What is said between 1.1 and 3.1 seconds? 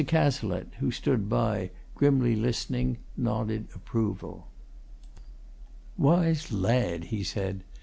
by, grimly listening,